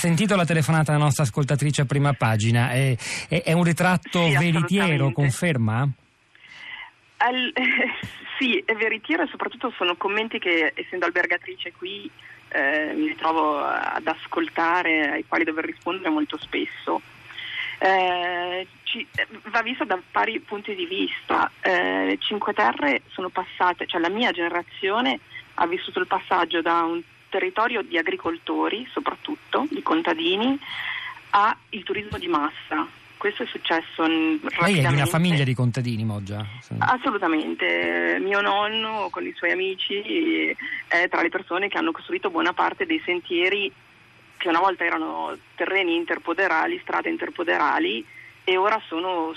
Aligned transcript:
sentito 0.00 0.34
la 0.34 0.46
telefonata 0.46 0.92
della 0.92 1.04
nostra 1.04 1.24
ascoltatrice 1.24 1.82
a 1.82 1.84
prima 1.84 2.14
pagina, 2.14 2.70
è, 2.70 2.96
è, 3.28 3.42
è 3.42 3.52
un 3.52 3.64
ritratto 3.64 4.26
Sì, 4.28 4.36
veritiero, 4.36 5.12
conferma? 5.12 5.86
Al- 7.18 7.52
sì, 8.38 8.62
è 8.64 8.72
veritiero 8.74 9.24
e 9.24 9.28
soprattutto 9.28 9.70
sono 9.76 9.96
commenti 9.96 10.38
che, 10.38 10.72
essendo 10.74 11.04
albergatrice 11.04 11.72
qui, 11.76 12.10
eh, 12.48 12.94
mi 12.94 13.08
ritrovo 13.08 13.58
ad 13.62 14.06
ascoltare, 14.06 15.10
ai 15.10 15.24
quali 15.28 15.44
dover 15.44 15.66
rispondere 15.66 16.08
molto 16.08 16.38
spesso. 16.38 17.02
Eh, 17.78 18.66
ci- 18.84 19.06
eh, 19.16 19.26
va 19.50 19.60
visto 19.60 19.84
da 19.84 20.00
vari 20.12 20.40
punti 20.40 20.74
di 20.74 20.86
vista. 20.86 21.50
Eh, 21.60 22.16
Cinque 22.20 22.54
Terre 22.54 23.02
sono 23.08 23.28
passate, 23.28 23.86
cioè 23.86 24.00
la 24.00 24.08
mia 24.08 24.32
generazione 24.32 25.20
ha 25.54 25.66
vissuto 25.66 25.98
il 26.00 26.06
passaggio 26.06 26.62
da 26.62 26.84
un 26.84 27.02
territorio 27.30 27.80
di 27.82 27.96
agricoltori, 27.96 28.86
soprattutto, 28.92 29.66
di 29.70 29.82
contadini, 29.82 30.58
a 31.30 31.56
il 31.70 31.82
turismo 31.84 32.18
di 32.18 32.28
massa. 32.28 32.86
Questo 33.16 33.42
è 33.42 33.46
successo 33.46 34.02
Lei 34.06 34.38
è 34.38 34.38
di 34.38 34.54
una 34.54 34.62
rapidamente. 34.64 35.10
famiglia 35.10 35.44
di 35.44 35.54
contadini, 35.54 36.04
Moggia? 36.04 36.44
Assolutamente, 36.78 38.18
mio 38.20 38.40
nonno 38.40 39.08
con 39.10 39.26
i 39.26 39.32
suoi 39.34 39.52
amici 39.52 40.54
è 40.88 41.08
tra 41.08 41.20
le 41.20 41.28
persone 41.28 41.68
che 41.68 41.76
hanno 41.76 41.92
costruito 41.92 42.30
buona 42.30 42.54
parte 42.54 42.86
dei 42.86 43.00
sentieri 43.04 43.70
che 44.38 44.48
una 44.48 44.60
volta 44.60 44.84
erano 44.84 45.36
terreni 45.54 45.96
interpoderali, 45.96 46.80
strade 46.82 47.10
interpoderali 47.10 48.02
e 48.42 48.56
ora 48.56 48.80
sono 48.88 49.34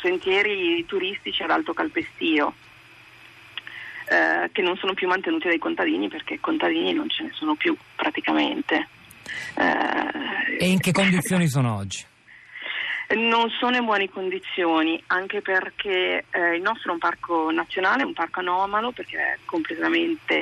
sentieri 0.00 0.84
turistici 0.86 1.42
ad 1.42 1.50
alto 1.50 1.74
calpestio 1.74 2.54
eh, 4.06 4.50
che 4.52 4.62
non 4.62 4.76
sono 4.76 4.94
più 4.94 5.08
mantenuti 5.08 5.48
dai 5.48 5.58
contadini 5.58 6.08
perché 6.08 6.40
contadini 6.40 6.92
non 6.92 7.08
ce 7.08 7.24
ne 7.24 7.30
sono 7.32 7.54
più 7.54 7.76
praticamente. 7.96 8.88
Eh, 9.56 10.56
E 10.58 10.68
in 10.68 10.80
che 10.80 10.92
condizioni 10.92 11.48
sono 11.48 11.76
oggi? 11.76 12.04
non 13.16 13.50
sono 13.60 13.76
in 13.76 13.84
buone 13.84 14.08
condizioni, 14.08 15.00
anche 15.08 15.42
perché 15.42 16.24
eh, 16.30 16.54
il 16.56 16.62
nostro 16.62 16.90
è 16.90 16.94
un 16.94 16.98
parco 16.98 17.50
nazionale, 17.50 18.02
un 18.02 18.14
parco 18.14 18.40
anomalo, 18.40 18.92
perché 18.92 19.18
è 19.18 19.38
completamente 19.44 20.34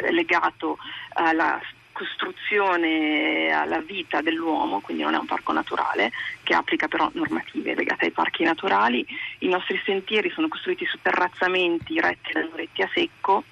eh, 0.00 0.12
legato 0.12 0.78
alla 1.14 1.60
costruzione, 1.92 3.50
alla 3.50 3.80
vita 3.80 4.22
dell'uomo, 4.22 4.80
quindi 4.80 5.02
non 5.02 5.14
è 5.14 5.18
un 5.18 5.26
parco 5.26 5.52
naturale, 5.52 6.10
che 6.42 6.54
applica 6.54 6.88
però 6.88 7.10
normative 7.12 7.74
legate 7.74 8.06
ai 8.06 8.10
parchi 8.12 8.44
naturali. 8.44 9.04
I 9.40 9.48
nostri 9.48 9.80
sentieri 9.84 10.30
sono 10.30 10.48
costruiti 10.48 10.86
su 10.86 10.98
terrazzamenti 11.02 12.00
retti 12.00 12.32
da 12.32 12.40
muretti 12.72 12.82
a 12.82 12.90
secco, 12.92 13.44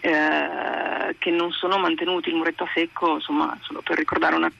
eh, 0.00 1.16
che 1.18 1.30
non 1.30 1.50
sono 1.52 1.78
mantenuti. 1.78 2.28
Il 2.28 2.36
muretto 2.36 2.64
a 2.64 2.70
secco, 2.72 3.14
insomma, 3.14 3.56
solo 3.62 3.82
per 3.82 3.98
ricordare 3.98 4.36
una 4.36 4.52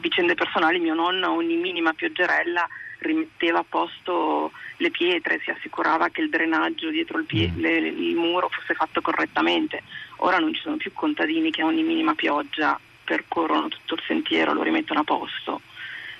vicende 0.00 0.34
personali, 0.34 0.78
mio 0.78 0.94
nonno 0.94 1.26
a 1.26 1.32
ogni 1.32 1.56
minima 1.56 1.92
pioggerella 1.92 2.66
rimetteva 3.00 3.58
a 3.58 3.64
posto 3.68 4.52
le 4.76 4.90
pietre, 4.90 5.40
si 5.42 5.50
assicurava 5.50 6.08
che 6.08 6.20
il 6.20 6.28
drenaggio 6.30 6.88
dietro 6.90 7.18
il, 7.18 7.24
pie- 7.24 7.52
le- 7.56 7.80
le- 7.80 7.88
il 7.88 8.14
muro 8.14 8.48
fosse 8.48 8.74
fatto 8.74 9.00
correttamente. 9.00 9.82
Ora 10.18 10.38
non 10.38 10.54
ci 10.54 10.60
sono 10.60 10.76
più 10.76 10.92
contadini 10.92 11.50
che 11.50 11.62
a 11.62 11.66
ogni 11.66 11.82
minima 11.82 12.14
pioggia 12.14 12.78
percorrono 13.04 13.66
tutto 13.68 13.94
il 13.94 14.02
sentiero, 14.06 14.52
lo 14.52 14.62
rimettono 14.62 15.00
a 15.00 15.04
posto. 15.04 15.60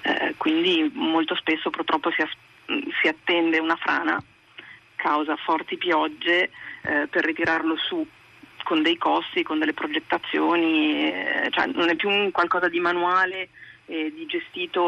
Eh, 0.02 0.34
quindi 0.36 0.90
molto 0.94 1.36
spesso 1.36 1.70
purtroppo 1.70 2.10
si, 2.10 2.22
as- 2.22 2.84
si 3.00 3.06
attende 3.06 3.60
una 3.60 3.76
frana 3.76 4.20
causa 5.02 5.34
forti 5.34 5.76
piogge 5.76 6.50
eh, 6.82 7.08
per 7.10 7.24
ritirarlo 7.24 7.76
su 7.76 8.06
con 8.62 8.82
dei 8.82 8.96
costi, 8.96 9.42
con 9.42 9.58
delle 9.58 9.72
progettazioni, 9.72 11.12
eh, 11.12 11.48
cioè 11.50 11.66
non 11.66 11.88
è 11.88 11.96
più 11.96 12.08
un 12.08 12.30
qualcosa 12.30 12.68
di 12.68 12.78
manuale 12.78 13.48
e 13.92 14.10
di 14.16 14.24
gestito 14.26 14.80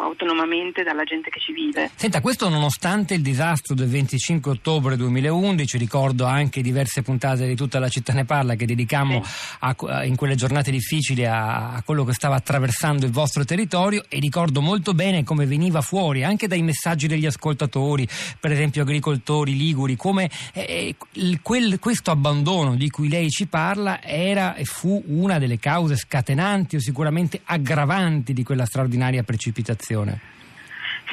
autonomamente 0.00 0.84
dalla 0.84 1.02
gente 1.02 1.30
che 1.30 1.40
ci 1.40 1.52
vive. 1.52 1.90
Senta, 1.96 2.20
questo 2.20 2.48
nonostante 2.48 3.14
il 3.14 3.20
disastro 3.22 3.74
del 3.74 3.88
25 3.88 4.52
ottobre 4.52 4.96
2011, 4.96 5.76
ricordo 5.78 6.26
anche 6.26 6.62
diverse 6.62 7.02
puntate 7.02 7.46
di 7.48 7.56
tutta 7.56 7.80
la 7.80 7.88
città 7.88 8.12
ne 8.12 8.24
parla 8.24 8.54
che 8.54 8.64
dedicammo 8.64 9.20
a- 9.60 9.74
a- 9.76 10.04
in 10.04 10.14
quelle 10.14 10.36
giornate 10.36 10.70
difficili 10.70 11.24
a, 11.26 11.72
a 11.74 11.82
quello 11.82 12.04
che 12.04 12.12
stava 12.12 12.36
attraversando 12.36 13.04
il 13.04 13.10
vostro 13.10 13.44
territorio 13.44 14.04
e 14.08 14.20
ricordo 14.20 14.60
molto 14.60 14.94
bene 14.94 15.24
come 15.24 15.44
veniva 15.44 15.80
fuori 15.80 16.22
anche 16.22 16.46
dai 16.46 16.62
messaggi 16.62 17.08
degli 17.08 17.26
ascoltatori, 17.26 18.06
per 18.38 18.52
esempio 18.52 18.82
agricoltori 18.82 19.56
liguri, 19.56 19.96
come 19.96 20.30
eh, 20.52 20.94
il- 21.14 21.40
quel- 21.42 21.80
questo 21.80 22.12
abbandono 22.12 22.76
di 22.76 22.88
cui 22.90 23.08
lei 23.08 23.28
ci 23.28 23.46
parla 23.48 24.00
era 24.02 24.54
e 24.54 24.64
fu 24.64 25.02
una 25.08 25.38
delle 25.40 25.58
cause 25.58 25.96
scatenanti 25.96 26.76
o 26.76 26.80
sicuramente 26.80 27.40
aggravanti 27.42 28.32
di 28.32 28.42
quella 28.52 28.66
straordinaria 28.66 29.22
precipitazione. 29.22 30.20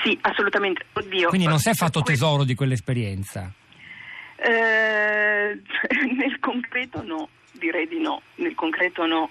Sì, 0.03 0.17
assolutamente. 0.21 0.85
Oddio. 0.91 1.29
Quindi 1.29 1.47
non 1.47 1.59
si 1.59 1.69
è 1.69 1.73
fatto 1.73 2.01
tesoro 2.01 2.43
di 2.43 2.53
quell'esperienza. 2.53 3.49
Eh, 4.35 5.55
nel 6.17 6.39
concreto 6.39 7.01
no, 7.01 7.29
direi 7.53 7.87
di 7.87 7.99
no, 7.99 8.21
nel 8.35 8.55
concreto 8.55 9.05
no. 9.05 9.29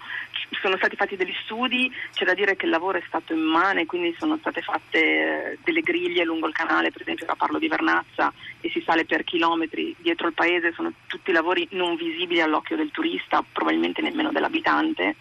Sono 0.62 0.78
stati 0.78 0.96
fatti 0.96 1.16
degli 1.16 1.34
studi, 1.44 1.92
c'è 2.14 2.24
da 2.24 2.32
dire 2.32 2.56
che 2.56 2.64
il 2.64 2.70
lavoro 2.70 2.96
è 2.96 3.02
stato 3.06 3.34
immane, 3.34 3.84
quindi 3.84 4.16
sono 4.18 4.38
state 4.38 4.62
fatte 4.62 4.98
eh, 4.98 5.58
delle 5.62 5.82
griglie 5.82 6.24
lungo 6.24 6.46
il 6.46 6.54
canale, 6.54 6.90
per 6.90 7.02
esempio 7.02 7.26
ora 7.26 7.34
parlo 7.34 7.58
di 7.58 7.68
Vernazza 7.68 8.32
e 8.62 8.70
si 8.70 8.82
sale 8.86 9.04
per 9.04 9.24
chilometri 9.24 9.94
dietro 9.98 10.26
il 10.26 10.32
paese, 10.32 10.72
sono 10.72 10.90
tutti 11.06 11.32
lavori 11.32 11.68
non 11.72 11.96
visibili 11.96 12.40
all'occhio 12.40 12.76
del 12.76 12.90
turista, 12.90 13.44
probabilmente 13.52 14.00
nemmeno 14.00 14.32
dell'abitante. 14.32 15.16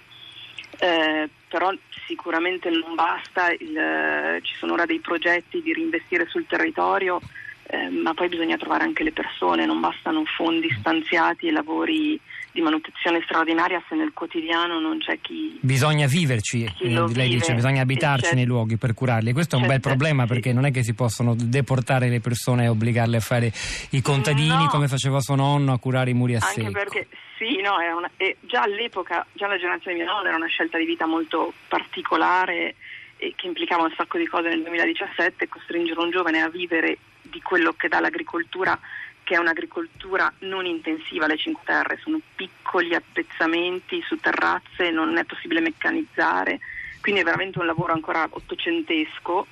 Eh, 0.79 1.29
però 1.47 1.71
sicuramente 2.07 2.69
non 2.69 2.95
basta, 2.95 3.51
il, 3.51 3.77
eh, 3.77 4.39
ci 4.41 4.55
sono 4.55 4.73
ora 4.73 4.85
dei 4.85 4.99
progetti 4.99 5.61
di 5.61 5.73
reinvestire 5.73 6.25
sul 6.27 6.47
territorio, 6.47 7.19
eh, 7.67 7.89
ma 7.89 8.13
poi 8.13 8.29
bisogna 8.29 8.57
trovare 8.57 8.85
anche 8.85 9.03
le 9.03 9.11
persone, 9.11 9.65
non 9.65 9.81
bastano 9.81 10.23
fondi 10.25 10.69
stanziati 10.79 11.47
e 11.47 11.51
lavori 11.51 12.19
di 12.57 12.63
manutenzione 12.63 13.21
straordinaria 13.23 13.81
se 13.87 13.93
nel 13.95 14.11
quotidiano 14.13 14.79
non 14.79 14.97
c'è 14.97 15.19
chi... 15.21 15.57
Bisogna 15.61 16.07
viverci, 16.07 16.63
Chi 16.75 16.85
eh, 16.85 16.89
lei 16.89 17.05
vive, 17.07 17.27
dice, 17.27 17.53
bisogna 17.53 17.81
abitarci 17.83 18.21
certo. 18.23 18.35
nei 18.35 18.45
luoghi 18.45 18.77
per 18.77 18.93
curarli. 18.95 19.31
Questo 19.31 19.55
è 19.55 19.59
un 19.59 19.65
bel 19.67 19.73
Certo, 19.75 19.89
problema 19.89 20.23
sì. 20.23 20.29
perché 20.29 20.53
non 20.53 20.65
è 20.65 20.71
che 20.71 20.81
si 20.83 20.93
possono 20.95 21.35
deportare 21.37 22.09
le 22.09 22.19
persone 22.19 22.63
e 22.65 22.67
obbligarle 22.67 23.17
a 23.17 23.19
fare 23.19 23.51
i 23.91 24.01
contadini 24.01 24.47
No. 24.47 24.67
come 24.69 24.87
faceva 24.87 25.19
suo 25.21 25.35
nonno 25.35 25.71
a 25.73 25.77
curare 25.79 26.09
i 26.09 26.13
muri 26.13 26.33
a 26.35 26.39
Anche 26.41 26.61
secco. 26.61 26.71
perché 26.71 27.07
sì, 27.37 27.61
no, 27.61 27.79
è 27.79 27.91
una- 27.93 28.09
già 28.41 28.63
all'epoca, 28.63 29.23
già 29.33 29.45
la 29.47 29.57
generazione 29.57 29.97
di 29.97 30.03
mio 30.03 30.11
nonno 30.11 30.27
era 30.27 30.35
una 30.35 30.47
scelta 30.47 30.77
di 30.79 30.85
vita 30.85 31.05
molto 31.05 31.53
particolare 31.67 32.75
e 33.17 33.33
che 33.35 33.47
implicava 33.47 33.83
un 33.83 33.93
sacco 33.95 34.17
di 34.17 34.25
cose 34.25 34.49
nel 34.49 34.61
2017, 34.61 35.47
costringere 35.47 35.99
un 35.99 36.09
giovane 36.11 36.41
a 36.41 36.49
vivere 36.49 36.97
di 37.21 37.41
quello 37.41 37.73
che 37.73 37.87
dà 37.87 37.99
l'agricoltura, 37.99 38.77
che 39.27 39.35
è 39.35 39.39
un'agricoltura 39.39 40.31
non 40.39 40.65
intensiva, 40.65 41.27
le 41.27 41.35
Cinque 41.35 41.63
Terre 41.65 41.99
sono 42.01 42.17
piccoli 42.33 42.95
appezzamenti 42.95 44.01
su 44.01 44.15
terrazze, 44.15 44.89
non 44.89 45.17
è 45.17 45.25
possibile 45.25 45.59
meccanizzare, 45.59 46.61
quindi 47.01 47.19
è 47.19 47.23
veramente 47.25 47.59
un 47.59 47.65
lavoro 47.65 47.91
ancora 47.91 48.25
ottocentesco 48.29 49.45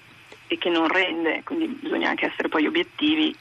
e 0.47 0.57
che 0.57 0.69
non 0.69 0.87
rende, 0.87 1.41
quindi 1.43 1.67
bisogna 1.67 2.07
anche 2.07 2.27
essere 2.27 2.47
poi 2.47 2.67
obiettivi. 2.67 3.35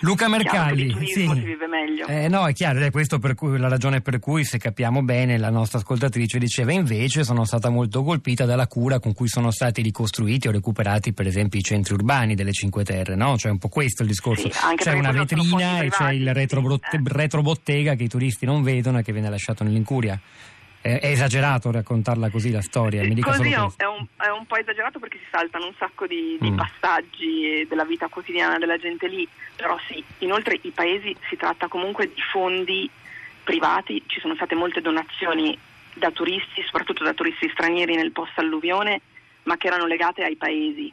Luca 0.00 0.28
chiaro 0.28 0.28
Mercalli, 0.28 0.88
turismo 0.92 1.34
sì. 1.34 1.40
si 1.40 1.44
vive 1.44 1.66
meglio. 1.66 2.06
Eh, 2.06 2.28
no, 2.28 2.46
è 2.46 2.52
chiaro, 2.52 2.78
ed 2.78 2.84
è 2.84 2.90
cui, 3.34 3.58
la 3.58 3.68
ragione 3.68 4.00
per 4.00 4.18
cui, 4.20 4.44
se 4.44 4.58
capiamo 4.58 5.02
bene, 5.02 5.38
la 5.38 5.50
nostra 5.50 5.78
ascoltatrice 5.78 6.38
diceva 6.38 6.72
invece 6.72 7.24
sono 7.24 7.44
stata 7.44 7.68
molto 7.68 8.02
colpita 8.02 8.44
dalla 8.44 8.66
cura 8.66 9.00
con 9.00 9.12
cui 9.12 9.28
sono 9.28 9.50
stati 9.50 9.82
ricostruiti 9.82 10.48
o 10.48 10.50
recuperati 10.50 11.12
per 11.12 11.26
esempio 11.26 11.58
i 11.58 11.62
centri 11.62 11.94
urbani 11.94 12.34
delle 12.34 12.52
Cinque 12.52 12.84
Terre, 12.84 13.16
no? 13.16 13.36
Cioè 13.36 13.50
un 13.50 13.58
po' 13.58 13.68
questo 13.68 14.02
il 14.02 14.08
discorso. 14.08 14.48
Sì, 14.50 14.58
c'è 14.76 14.92
una 14.92 15.12
vetrina 15.12 15.80
e 15.80 15.90
c'è 15.90 16.12
il 16.12 16.28
eh. 16.28 16.46
retrobottega 17.04 17.94
che 17.94 18.04
i 18.04 18.08
turisti 18.08 18.46
non 18.46 18.62
vedono 18.62 18.98
e 18.98 19.02
che 19.02 19.12
viene 19.12 19.30
lasciato 19.30 19.64
nell'incuria. 19.64 20.20
È, 20.80 21.00
esagerato 21.02 21.70
raccontarla 21.72 22.30
così 22.30 22.50
la 22.50 22.62
storia, 22.62 23.02
mi 23.02 23.14
dica 23.14 23.30
Così 23.30 23.50
è 23.50 23.58
un, 23.58 24.06
è, 24.16 24.28
un, 24.28 24.46
po' 24.46 24.56
esagerato 24.56 24.98
perché 24.98 25.18
si 25.18 25.26
saltano 25.30 25.66
un 25.66 25.74
sacco 25.76 26.06
di, 26.06 26.36
di 26.40 26.50
Mm. 26.50 26.56
passaggi 26.56 27.66
della 27.68 27.84
vita 27.84 28.08
quotidiana 28.08 28.58
della 28.58 28.78
gente 28.78 29.08
lì, 29.08 29.26
però 29.56 29.76
sì, 29.88 30.02
inoltre 30.18 30.58
i 30.62 30.70
paesi 30.70 31.14
si 31.28 31.36
tratta 31.36 31.66
comunque 31.68 32.06
di 32.06 32.20
fondi 32.30 32.88
privati, 33.42 34.02
ci 34.06 34.20
sono 34.20 34.34
state 34.34 34.54
molte 34.54 34.80
donazioni 34.80 35.58
da 35.94 36.10
turisti, 36.10 36.62
soprattutto 36.62 37.02
da 37.02 37.12
turisti 37.12 37.48
stranieri 37.48 37.96
nel 37.96 38.12
post 38.12 38.38
alluvione, 38.38 39.00
ma 39.44 39.56
che 39.56 39.66
erano 39.66 39.86
legate 39.86 40.22
ai 40.22 40.36
paesi. 40.36 40.92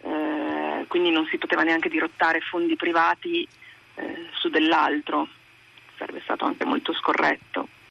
Eh, 0.00 0.84
quindi 0.86 1.10
non 1.10 1.26
si 1.26 1.38
poteva 1.38 1.64
neanche 1.64 1.88
dirottare 1.88 2.40
fondi 2.40 2.76
privati 2.76 3.46
eh, 3.96 4.28
su 4.32 4.48
dell'altro, 4.48 5.28
sarebbe 5.96 6.20
stato 6.22 6.44
anche 6.44 6.64
molto 6.64 6.92
scorretto. 6.92 7.68